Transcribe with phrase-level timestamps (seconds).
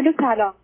[0.00, 0.54] الو سلام.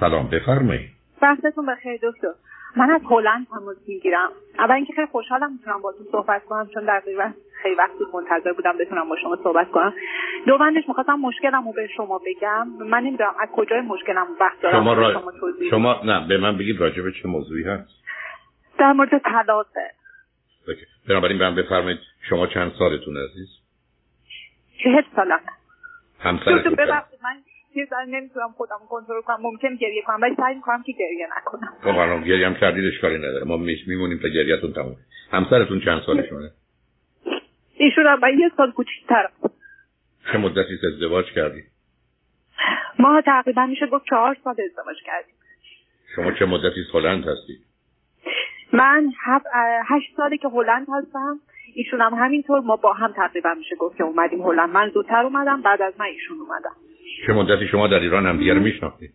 [0.00, 0.90] سلام بفرمایید.
[1.22, 2.28] وقتتون بخیر دکتر.
[2.76, 4.30] من از هلند تماس می‌گیرم.
[4.58, 7.32] اول اینکه خیلی خوشحالم می‌تونم باهاتون صحبت کنم چون در تقریبا
[7.62, 9.94] خیلی وقتی منتظر بودم بتونم با شما صحبت کنم.
[10.46, 12.68] دو بندش می‌خواستم مشکلم رو به شما بگم.
[12.68, 15.12] من نمی‌دونم از کجای مشکلم وقت دارم شما, را...
[15.12, 15.32] شما,
[15.70, 17.92] شما نه به من بگید راجع به چه موضوعی هست.
[18.78, 19.90] در مورد طلاقه.
[21.08, 21.98] بنابراین من بفرمایید
[22.28, 23.48] شما چند سالتون عزیز؟
[24.84, 25.40] چهل سالم
[26.20, 26.74] همسرتون
[27.22, 27.42] من
[27.74, 31.72] چیزا نمی‌تونم خودم کنترل کنم ممکن گریه کنم ولی سعی می‌کنم که گریه نکنم.
[31.80, 33.44] خب الان گریه هم کردید اشکالی نداره.
[33.44, 33.56] ما
[33.86, 34.96] میمونیم تا گریهتون تموم
[35.32, 36.50] همسرتون چند سالشونه؟
[37.76, 39.28] ایشون هم یه سال کوچیک‌تر.
[40.32, 41.64] چه مدتی ازدواج کردید
[42.98, 45.34] ما تقریبا میشه گفت چهار سال ازدواج کردیم.
[46.16, 47.60] شما چه مدتی هلند هستید
[48.72, 49.12] من
[49.88, 51.40] هشت سالی که هلند هستم.
[51.74, 52.60] ایشون هم همینطور.
[52.60, 54.70] ما با هم تقریبا میشه گفت که اومدیم هلند.
[54.70, 56.76] من زودتر اومدم بعد از من ایشون اومدم
[57.26, 59.10] چه مدتی شما در ایران هم دیگر میشناختید؟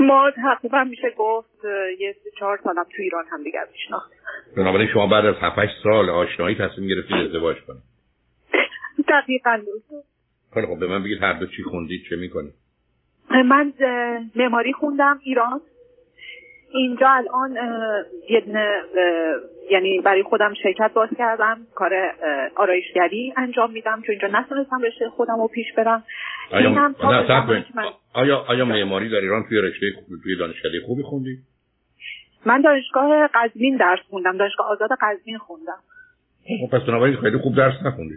[0.00, 1.64] ما تقریبا میشه گفت
[1.98, 4.18] یه چهار سالم تو ایران هم دیگر میشناختیم.
[4.56, 7.82] بنابراین شما بعد از 7 سال آشنایی تصمیم گرفتید ازدواج کنید.
[9.08, 9.60] دقیقا
[10.54, 12.54] خیلی خب به من بگید هر دو چی خوندید چه می‌کنید؟
[13.30, 13.72] من
[14.34, 15.60] معماری خوندم ایران.
[16.74, 17.56] اینجا الان
[19.70, 21.92] یعنی برای خودم شرکت باز کردم کار
[22.54, 26.04] آرایشگری انجام میدم چون اینجا نتونستم رشته خودم رو پیش برم.
[26.50, 26.94] آیا,
[28.12, 29.86] آیا, آیا معماری در ایران توی رشته
[30.22, 31.38] توی دانشکده خوبی خوندی؟
[32.46, 35.78] من دانشگاه قزوین درس خوندم دانشگاه آزاد قزوین خوندم.
[36.60, 38.14] خب پس بنابراین خیلی خوب درس نخوندی.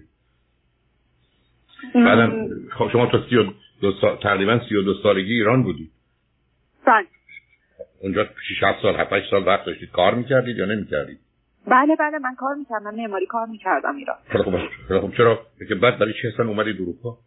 [1.96, 3.44] بعدم خب شما تا سی و
[3.82, 5.90] دو سال تقریبا سی و دو سالگی ایران بودی.
[6.86, 7.06] بله.
[8.02, 9.92] اونجا 6 سال 7 سال وقت داشتید.
[9.92, 11.20] کار می‌کردید یا نمی‌کردید؟
[11.68, 14.18] بله بله من کار می‌کردم معماری کار می‌کردم ایران.
[14.44, 14.58] خوب
[15.02, 15.40] خب چرا؟
[15.70, 17.18] که بعد برای چه سن اومدید اروپا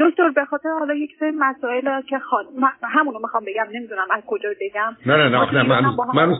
[0.00, 2.44] دکتر به خاطر حالا یک سری مسائل که خان...
[2.82, 5.80] همونو می‌خوام بگم نمی‌دونم از کجا بگم نه نه نه نه من
[6.14, 6.36] من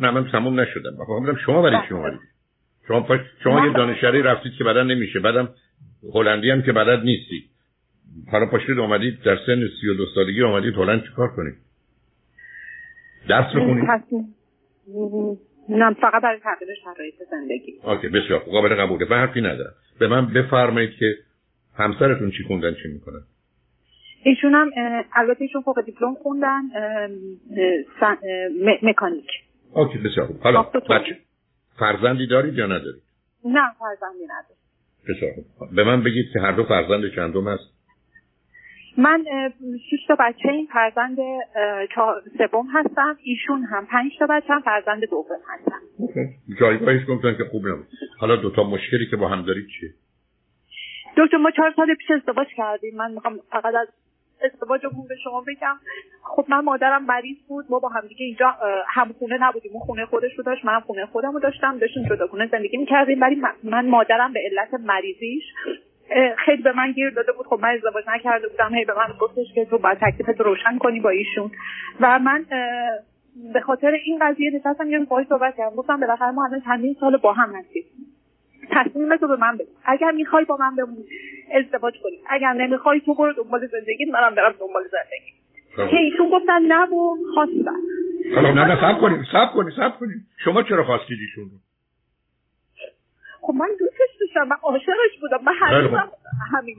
[0.00, 0.90] نه من تموم نشدم.
[0.98, 2.20] می‌خوام شما برای چی اومدید
[2.88, 5.20] شما شما یه دانشجوی رفتید که بعدا نمیشه.
[5.20, 5.48] بعدم
[6.14, 7.44] هلندی هم که بلد نیستی.
[8.32, 11.54] حالا پاشید اومدید در سن 32 سالگی اومدید هلند چیکار کنید
[13.28, 13.88] درس بخونید
[15.68, 17.80] نه فقط برای تغییر شرایط زندگی.
[17.84, 19.04] اوکی بسیار قابل قبوله.
[19.04, 19.72] به حرفی ندارم.
[19.98, 21.14] به من بفرمایید که
[21.76, 23.22] همسرتون چی خوندن چی می‌کنن؟
[24.24, 24.70] ایشون هم
[25.12, 26.62] البته ایشون فوق دیپلم خوندن
[28.82, 29.28] مکانیک.
[29.74, 30.40] اوکی بسیار خوب.
[30.40, 31.18] حالا بچه
[31.78, 33.02] فرزندی دارید یا ندارید؟
[33.44, 34.62] نه فرزندی ندارید
[35.08, 35.74] بسیار خوب.
[35.76, 37.72] به من بگید که هر دو فرزند چندم هست؟
[38.98, 39.24] من
[39.90, 41.16] شش تا بچه این فرزند
[42.38, 45.80] سوم هستم ایشون هم پنج تا بچه هم فرزند دوم هستم
[46.60, 47.86] جایگاهش گفتن که خوب نبود.
[48.18, 49.90] حالا دوتا مشکلی که با هم دارید چیه؟
[51.16, 52.96] دکتر ما چهار سال پیش ازدواج کردیم.
[52.96, 53.88] من می‌خوام فقط از
[54.44, 55.76] ازدواجمون به شما بگم.
[56.22, 57.64] خب من مادرم مریض بود.
[57.70, 58.56] ما با هم دیگه اینجا
[58.88, 59.72] هم خونه نبودیم.
[59.72, 61.78] اون خونه خودش رو داشت من خونه خودم رو داشتم.
[61.78, 63.20] داشتیم جدا خونه زندگی می‌کردیم.
[63.20, 65.44] ولی من مادرم به علت مریضیش
[66.36, 67.46] خیلی به من گیر داده بود.
[67.46, 68.74] خب من ازدواج نکرده بودم.
[68.74, 71.50] هی به من گفتش که تو باید تکلیفت روشن کنی با ایشون.
[72.00, 72.46] و من
[73.52, 75.76] به خاطر این قضیه نشستم یه باهاش صحبت کردم.
[75.76, 77.84] گفتم بالاخره ما الان چندین سال با هم هستیم.
[78.70, 79.68] تصمیم تو به من بده.
[79.84, 81.04] اگر می‌خوای با من بمونی
[81.54, 82.18] ازدواج کنی.
[82.30, 85.32] اگر نمی‌خوای تو برو دنبال زندگی منم برم دنبال زندگی.
[85.76, 85.90] خب.
[85.90, 87.80] که ایشون گفتن نه و خواستن.
[88.32, 91.50] نه نه سب کنید سب کنید سب کنید شما چرا خواستید ایشون
[93.40, 96.10] خب من دوستش داشتم من عاشقش بودم من هنوزم
[96.52, 96.76] همین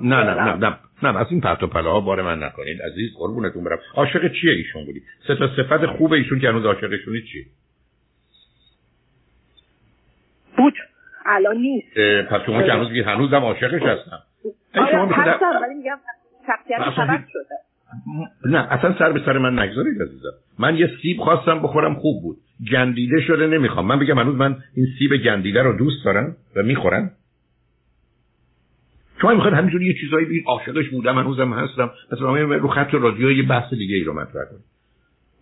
[0.00, 2.82] نه نه نه نه نه از این پرت و ها بار من نکنید.
[2.82, 3.78] عزیز قربونتون برم.
[3.94, 7.44] عاشق چیه ایشون بودی؟ سه تا صفت خوب ایشون که هنوز عاشقشونی چیه
[10.56, 10.74] بود.
[11.26, 11.98] الان نیست.
[12.30, 14.18] پس شما که هنوز هنوزم عاشقش هستم.
[14.74, 15.98] آره هستم ولی میگم
[16.46, 17.54] شخصیت شده.
[18.44, 20.32] نه اصلا سر به سر من نگذارید عزیزم.
[20.58, 22.36] من یه سیب خواستم بخورم خوب بود.
[22.72, 23.86] گندیده شده نمی‌خوام.
[23.86, 27.10] من بگم هنوز من این سیب گندیده رو دوست دارم و می‌خورم.
[29.20, 31.90] شما می‌خواید همینجوری یه چیزایی بگید؟ عاشقش بودم هنوزم هستم.
[32.10, 34.64] پس رو خط رادیو یه بحث دیگه ای رو مطرح کنید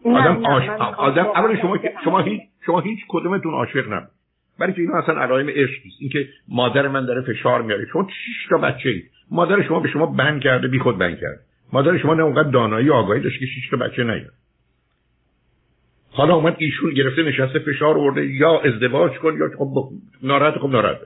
[0.04, 0.68] آدم آش...
[0.96, 4.13] آدم اولا شما شما هیچ شما هیچ کدومتون عاشق نبود
[4.58, 5.96] برای که اینا اصلا علائم عشق نیست.
[6.00, 7.86] اینکه مادر من داره فشار میاره.
[7.92, 9.10] شما شش تا بچه اید.
[9.30, 11.38] مادر شما به شما بند کرده بی خود بند کرده.
[11.72, 14.32] مادر شما نه اونقدر دانایی آگاهی داشت که شش تا بچه نیاد.
[16.10, 18.26] حالا اومد ایشون گرفته نشسته فشار آورده.
[18.26, 19.90] یا ازدواج کن یا خب
[20.22, 20.98] ناراحت خب ناراحت.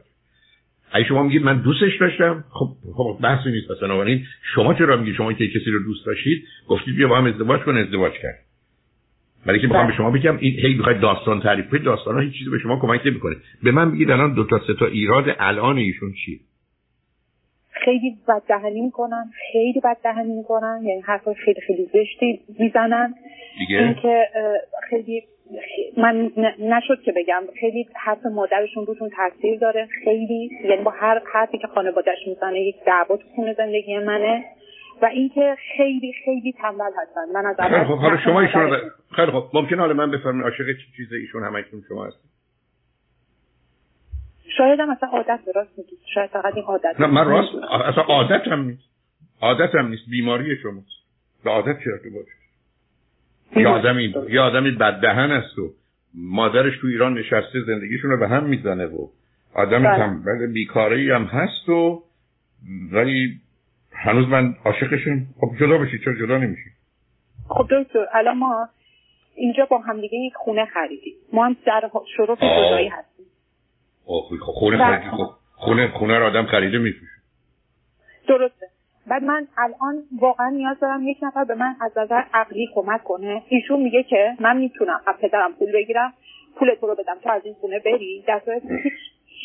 [0.93, 3.81] اگه شما میگید من دوستش داشتم خب خب بحثی نیست.
[3.83, 7.61] بنابراین شما چرا میگید شما که کسی رو دوست داشتید؟ گفتید بیا با هم ازدواج
[7.61, 8.48] کن ازدواج کرد.
[9.47, 9.97] برای که می‌خوام به بله.
[9.97, 13.01] شما بگم این هی می‌خواید داستان تعریف کنید داستان ها هیچ چیزی به شما کمک
[13.07, 13.37] نمی‌کنه.
[13.65, 16.39] به من بگید الان دو تا سه تا ایراد الان ایشون چیه؟
[17.85, 23.15] خیلی بد دهنی می‌کنن خیلی بد دهنی می‌کنن یعنی حرف خیلی خیلی زشتی می‌زنن.
[23.59, 24.29] دیگه؟ اینکه
[24.91, 25.23] خیلی
[25.97, 29.89] من نشد که بگم خیلی حرف مادرشون روشون تاثیر داره.
[30.05, 34.45] خیلی یعنی با هر حرفی که خانوادهش می‌زنه یک دعوا تو خونه زندگی منه.
[35.03, 37.33] و اینکه خیلی خیلی تنبل هستن.
[37.35, 38.77] من از خیلی خب حالا شما ایشون رو
[39.17, 42.31] خیلی خب ممکن حالا من بفرمایید عاشق چی چیز ایشون همشون شما هستید.
[44.57, 45.99] شاید هم اصلا عادت راست میگید.
[46.15, 47.55] شاید فقط این عادت نه من راست
[47.85, 48.89] اصلا عادت هم نیست.
[49.41, 50.03] عادت هم نیست.
[50.11, 50.87] بیماری شماست.
[51.45, 52.39] به عادت چرا تو باشه؟
[53.57, 55.71] یه آدمی یه آدمی بددهن است و
[56.15, 59.09] مادرش تو ایران نشسته زندگیشون رو به هم می‌زنه و
[59.55, 59.97] آدم بله.
[59.97, 62.03] تنبل بیکاری هم هست و
[62.93, 63.41] ولی
[63.99, 66.73] هنوز من عاشقشون خب جدا بشید چرا جدا نمیشید
[67.49, 68.69] خب دکتر الان ما
[69.35, 71.15] اینجا با همدیگه یک خونه خریدیم.
[71.33, 72.37] ما هم در شروع.
[72.37, 73.27] جدایی هستیم.
[74.05, 74.97] خب خب خونه بله.
[74.97, 77.13] خریدی خب خونه خونه رو آدم خریده میفروشه.
[78.29, 78.67] درسته.
[79.07, 83.43] بعد من الان واقعا نیاز دارم یک نفر به من از نظر عقلی کمک کنه.
[83.49, 86.13] ایشون میگه که من می‌تونم از پدرم پول بگیرم
[86.57, 88.25] پول تو رو بدم تو از این خونه بری.
[88.27, 88.43] در
[88.83, 88.93] هیچ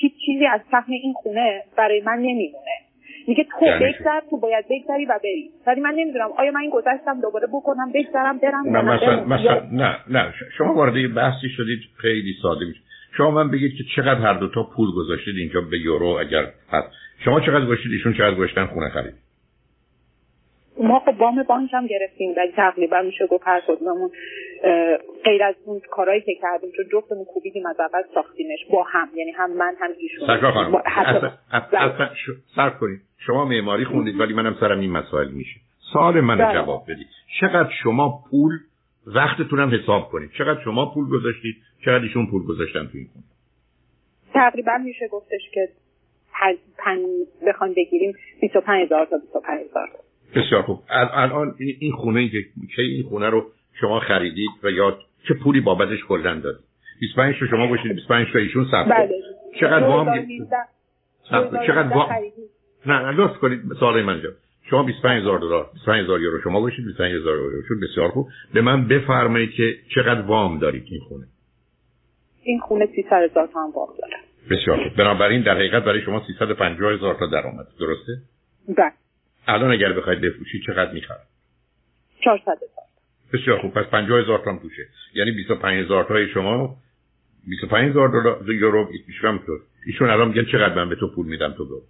[0.01, 2.92] هیچ چیزی از سهم این خونه برای من نمیمونه.
[3.27, 5.49] میگه تو یعنی؟ بگذر تو باید بگذری و بری.
[5.67, 9.97] ولی من نمی‌دونم آیا من این گذشتم دوباره بکنم بگذرم برم نه مثلا؟ مثلا نه
[10.09, 10.33] نه.
[10.57, 12.79] شما وارد بحثی شدید خیلی ساده میشه.
[13.17, 16.87] شما من بگید که چقدر هر دو تا پول گذاشتید اینجا به یورو اگر هست
[17.25, 19.13] شما چقدر گذاشتید ایشون چقدر گذاشتن خونه خرید.
[20.83, 24.11] ما خب وام بانک هم گرفتیم ولی تقریبا میشه گفت هر کدوممون
[25.23, 29.31] غیر از اون کارهایی که کردیم چون جفتمون کوبیدیم از اول ساختیمش با هم یعنی
[29.31, 30.27] هم من هم ایشون.
[30.27, 30.75] سرکار خانم
[31.51, 32.09] اصلا
[32.55, 33.01] صرف کنید.
[33.17, 35.59] شما معماری خوندید ولی منم سرم این مسائل میشه.
[35.93, 36.53] سوال من بله.
[36.53, 37.07] جواب بدید.
[37.41, 38.51] چقدر شما پول
[39.07, 40.31] وقتتونم حساب کنید.
[40.37, 43.25] چقدر شما پول گذاشتید؟ چقدر ایشون پول گذاشتن تو این خونه؟
[44.33, 45.69] تقریبا میشه گفتش که
[46.33, 46.53] پن...
[46.77, 46.99] پن...
[47.47, 49.89] بخوان بگیریم 25 هزار تا 25 هزار
[50.35, 50.79] بسیار خوب.
[50.89, 52.29] ال- الان این این خونه ای
[52.75, 53.45] که این خونه رو
[53.81, 54.97] شما خریدید و یا
[55.27, 56.63] چه پولی بابتش کلا دادید؟
[56.99, 59.09] 25 تا شما گوشید 25 تا ایشون ثبت بله.
[59.59, 60.55] چقدر وام 2019
[61.29, 61.67] ثبت کرد.
[61.67, 62.09] چقدر 2019 وام.
[62.85, 63.61] نه نه لطف کنید.
[63.79, 64.33] سوال من جواب
[64.69, 67.75] شما 25000 دلار 25000 یورو شما گوشید 25000 یورو شد.
[67.91, 68.27] بسیار خوب.
[68.53, 71.25] به من بفرمایید که چقدر وام دارید این خونه.
[72.43, 74.17] این خونه 300 هزار تومان وام داره.
[74.51, 74.97] بسیار خوب.
[74.97, 77.65] بنابراین در حقیقت برای شما 350000 هزار تا درآمد.
[77.79, 78.11] درسته؟
[78.77, 78.91] بله.
[79.47, 81.27] الان اگر بخواید بفروشید چقدر می‌خرید
[82.23, 82.83] 400 هزار.
[83.33, 86.77] بسیار خوب پس 50000 تا هم توشه یعنی 25000 تای شما
[87.47, 89.57] 25000 دلار یورو ایشون تو.
[89.85, 91.81] ایشون الان میگن چقدر من به تو پول میدم تو برو.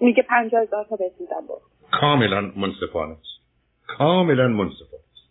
[0.00, 1.60] میگه 50 هزار تا بهت میدم برو.
[1.90, 3.40] کاملا منصفانه است.
[3.86, 5.28] کاملا منصفانه است.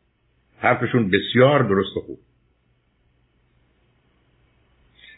[0.58, 2.20] حرفشون بسیار درست و خوب.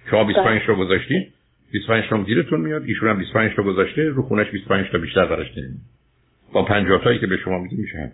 [0.10, 1.34] شما 25 تا گذاشتید
[1.72, 5.52] 25 تا گیرتون میاد ایشون هم 25 تا گذاشته رو خونش 25 تا بیشتر براش
[5.58, 5.74] نمیاد
[6.54, 8.12] با 50 تایی که به شما میده میشه هم.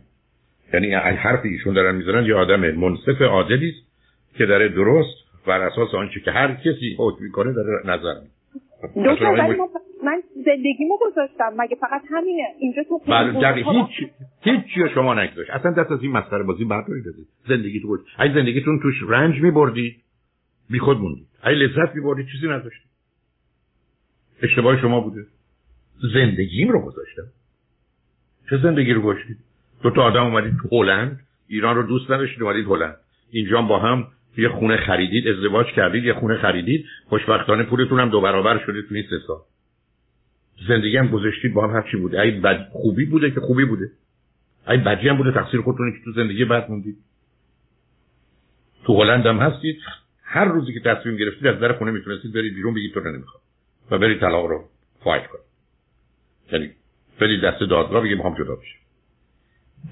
[0.73, 3.87] یعنی حرف ایشون دارن می‌زنن یه آدم منصف عادلی است
[4.37, 5.15] که داره درست
[5.47, 8.13] بر اساس آنچه که هر کسی حکم می‌کنه داره نظر
[8.95, 9.69] دکتر ولی ما-
[10.03, 11.53] من زندگیمو گذاشتم.
[11.57, 14.09] مگه فقط همینه؟ اینجا تو بله شما- هیچ
[14.41, 15.49] هیچ چیو شما نگذاشت.
[15.49, 17.03] اصلا دست از این مسخره بازی بردارید
[17.47, 19.95] زندگی تو بود اگه زندگیتون توش رنج میبردید
[20.69, 22.89] بی خود موندید اگه لذت میبردید چیزی نداشتید
[24.43, 25.25] اشتباه شما بوده.
[26.13, 27.23] زندگیم رو گذاشتم.
[28.49, 29.37] چه زندگی رو گذاشتید
[29.83, 32.97] دو تا آدم اومدید تو هلند ایران رو دوست نداشتید اومدید هلند.
[33.31, 36.85] اینجا با هم یه خونه خریدید ازدواج کردید یه خونه خریدید.
[37.05, 39.39] خوشبختانه پولتون هم دو برابر شده تو این سه سال.
[40.67, 42.21] زندگی هم گذاشتید با هم هر چی بوده.
[42.21, 43.91] اگه بد خوبی بوده که خوبی بوده.
[44.65, 46.97] اگه بدی هم بوده تقصیر خودتونه که تو زندگی بد موندید.
[48.85, 49.79] تو هلند هم هستید.
[50.23, 53.43] هر روزی که تصمیم گرفتید از در خونه می‌تونستید برید بیرون بگید تو نمی‌خوام.
[53.91, 54.63] و برید طلاق رو
[55.03, 55.45] فایت کنید.
[56.51, 56.71] یعنی
[57.19, 58.79] برید دست دادگاه بگید می‌خوام جدا بشم.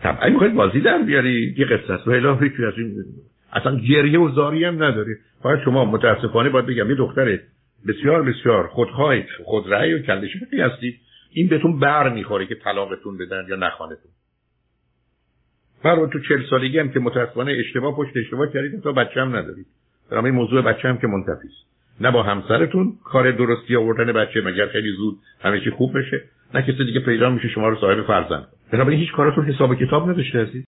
[0.01, 3.05] طب اگه می‌خواید بازی در بیاری یه قصه و هیچی از این
[3.53, 7.39] اصلا گریه و زاری هم نداره فقط شما متاسفانه باید بگم یه دختر
[7.87, 9.15] بسیار بسیار خودخواه
[9.45, 10.99] خودرأی و کلش فکری هستید
[11.31, 14.11] این بهتون بر می‌خوره که طلاقتون بدن یا نخوانتون
[15.83, 19.65] برای تو چل سالگی هم که متاسفانه اشتباه پشت اشتباه کردید تا بچه هم ندارید
[20.11, 21.67] در این موضوع بچه هم که منتفی است.
[22.01, 26.23] نه با همسرتون کار درستی آوردن بچه مگر خیلی زود همه چی خوب بشه.
[26.53, 28.47] نه کسی دیگه پیدا میشه شما رو صاحب فرزند.
[28.71, 30.65] بنابراین هیچ کاراتون حساب کتاب نداشته عزیز